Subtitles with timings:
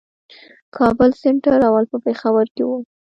[0.75, 2.77] کابل سېنټر اول په پېښور کښي وو.